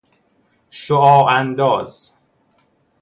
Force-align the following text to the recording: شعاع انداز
شعاع 0.71 1.25
انداز 1.39 2.13